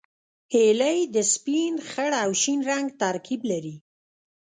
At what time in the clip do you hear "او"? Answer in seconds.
2.23-2.29